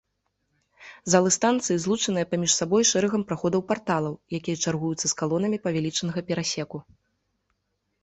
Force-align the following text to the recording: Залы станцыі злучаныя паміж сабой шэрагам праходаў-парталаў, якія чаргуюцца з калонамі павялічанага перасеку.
Залы 1.11 1.29
станцыі 1.37 1.77
злучаныя 1.83 2.29
паміж 2.31 2.51
сабой 2.61 2.83
шэрагам 2.93 3.27
праходаў-парталаў, 3.33 4.13
якія 4.41 4.57
чаргуюцца 4.67 5.05
з 5.07 5.13
калонамі 5.23 5.57
павялічанага 5.69 6.19
перасеку. 6.33 6.87